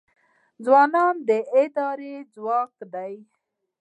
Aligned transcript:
ځوانان 0.65 1.15
د 1.27 1.31
ادارې 1.61 2.13
ځواک 2.33 2.71
دی 2.93 3.13